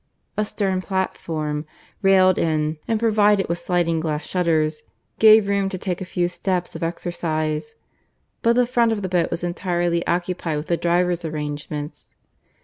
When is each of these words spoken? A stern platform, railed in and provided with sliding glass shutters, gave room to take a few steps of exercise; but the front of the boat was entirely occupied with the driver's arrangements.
A 0.35 0.43
stern 0.45 0.81
platform, 0.81 1.67
railed 2.01 2.39
in 2.39 2.79
and 2.87 2.99
provided 2.99 3.47
with 3.47 3.59
sliding 3.59 3.99
glass 3.99 4.25
shutters, 4.25 4.81
gave 5.19 5.47
room 5.47 5.69
to 5.69 5.77
take 5.77 6.01
a 6.01 6.05
few 6.05 6.27
steps 6.27 6.75
of 6.75 6.81
exercise; 6.81 7.75
but 8.41 8.53
the 8.53 8.65
front 8.65 8.91
of 8.91 9.03
the 9.03 9.09
boat 9.09 9.29
was 9.29 9.43
entirely 9.43 10.03
occupied 10.07 10.57
with 10.57 10.65
the 10.69 10.75
driver's 10.77 11.23
arrangements. 11.23 12.07